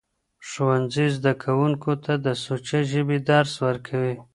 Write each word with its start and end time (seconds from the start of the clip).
ښوونځي 0.47 1.07
زدهکوونکو 1.15 1.91
ته 2.03 2.13
د 2.25 2.27
سوچه 2.43 2.79
ژبې 2.91 3.17
درس 3.29 3.53
ورکوي. 3.65 4.15